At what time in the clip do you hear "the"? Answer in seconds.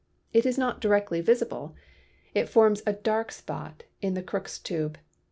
4.15-4.23